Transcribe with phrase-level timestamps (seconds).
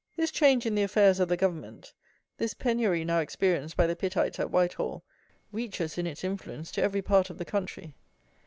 [0.15, 1.93] This change in the affairs of the Government;
[2.39, 5.03] this penury now experienced by the Pittites at Whitehall,
[5.51, 7.93] reaches, in its influence, to every part of the country.